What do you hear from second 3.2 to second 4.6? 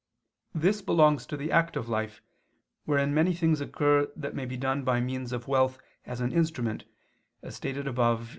things occur that may be